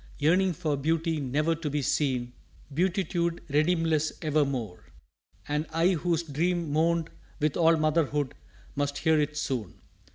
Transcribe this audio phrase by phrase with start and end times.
[0.17, 2.33] Yearning for beauty never to be seen
[2.73, 4.85] Beatitude redeemless evermore!
[5.47, 8.33] "And I whose dream mourned with all motherhood
[8.75, 9.75] Must hear it soon!